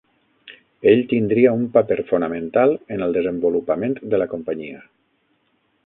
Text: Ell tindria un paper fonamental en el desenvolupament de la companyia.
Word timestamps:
Ell 0.91 1.01
tindria 1.11 1.51
un 1.57 1.67
paper 1.75 1.97
fonamental 2.13 2.73
en 2.97 3.07
el 3.09 3.15
desenvolupament 3.19 3.97
de 4.15 4.23
la 4.23 4.31
companyia. 4.37 4.85